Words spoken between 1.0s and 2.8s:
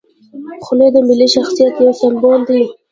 ملي شخصیت یو سمبول دی.